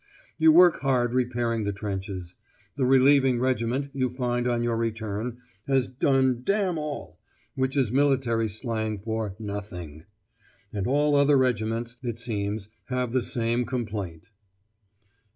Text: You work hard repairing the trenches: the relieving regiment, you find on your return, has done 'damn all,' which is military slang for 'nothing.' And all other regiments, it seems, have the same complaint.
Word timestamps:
You 0.39 0.51
work 0.51 0.79
hard 0.81 1.13
repairing 1.13 1.63
the 1.63 1.71
trenches: 1.71 2.35
the 2.75 2.87
relieving 2.87 3.39
regiment, 3.39 3.91
you 3.93 4.09
find 4.09 4.47
on 4.47 4.63
your 4.63 4.75
return, 4.75 5.37
has 5.67 5.87
done 5.87 6.41
'damn 6.43 6.79
all,' 6.79 7.19
which 7.53 7.77
is 7.77 7.91
military 7.91 8.47
slang 8.49 8.97
for 8.97 9.35
'nothing.' 9.37 10.05
And 10.73 10.87
all 10.87 11.15
other 11.15 11.37
regiments, 11.37 11.97
it 12.01 12.17
seems, 12.17 12.69
have 12.85 13.11
the 13.11 13.21
same 13.21 13.63
complaint. 13.63 14.31